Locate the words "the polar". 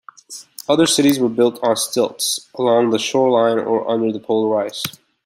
4.11-4.63